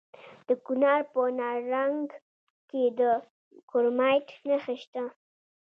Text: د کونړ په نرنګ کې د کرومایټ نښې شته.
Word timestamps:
د 0.47 0.49
کونړ 0.65 0.99
په 1.13 1.21
نرنګ 1.37 2.07
کې 2.69 2.83
د 2.99 3.01
کرومایټ 3.69 4.27
نښې 4.47 4.75
شته. 4.83 5.03